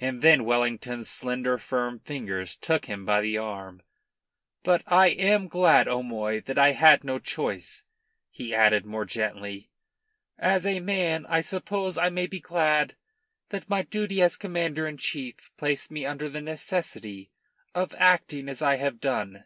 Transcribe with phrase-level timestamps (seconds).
[0.00, 3.82] And then Wellington's slender, firm fingers took him by the arm.
[4.64, 7.84] "But I am glad, O'Moy, that I had no choice,"
[8.32, 9.70] he added more gently.
[10.38, 12.96] "As a man, I suppose I may be glad
[13.50, 17.30] that my duty as Commander in Chief placed me under the necessity
[17.76, 19.44] of acting as I have done."